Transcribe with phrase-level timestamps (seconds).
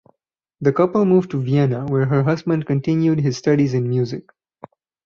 [0.61, 4.25] The couple moved to Vienna where her husband continued his studies in music.